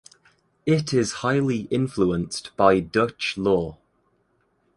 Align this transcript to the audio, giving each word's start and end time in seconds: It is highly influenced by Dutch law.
It 0.65 0.95
is 0.95 1.11
highly 1.21 1.67
influenced 1.69 2.57
by 2.57 2.79
Dutch 2.79 3.37
law. 3.37 3.77